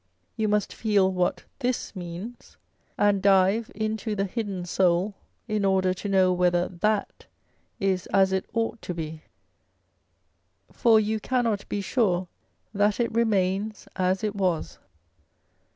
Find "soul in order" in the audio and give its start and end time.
4.65-5.93